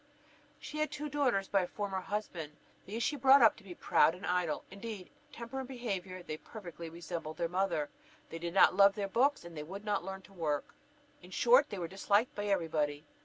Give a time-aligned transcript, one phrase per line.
[0.59, 2.53] She had two daughters by a former husband.
[2.87, 4.63] These she brought up to be proud and idle.
[4.71, 7.87] Indeed, in temper and behaviour they perfectly resembled their mother;
[8.31, 10.73] they did not love their books, and would not learn to work;
[11.21, 13.05] in short they were disliked by every body.